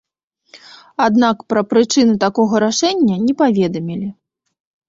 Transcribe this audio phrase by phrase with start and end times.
[1.07, 4.09] Аднак пра прычыны такога рашэння не паведамілі.